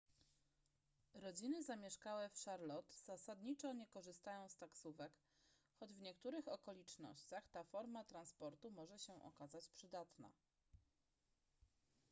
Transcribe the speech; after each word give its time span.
rodziny 1.13 1.63
zamieszkałe 1.63 2.29
w 2.29 2.35
charlotte 2.43 2.95
zasadniczo 3.07 3.73
nie 3.73 3.87
korzystają 3.87 4.49
z 4.49 4.55
taksówek 4.57 5.11
choć 5.79 5.93
w 5.93 6.01
niektórych 6.01 6.47
okolicznościach 6.47 7.47
ta 7.49 7.63
forma 7.63 8.03
transportu 8.03 8.71
może 8.71 8.99
się 8.99 9.23
okazać 9.23 9.69
przydatna 9.69 10.31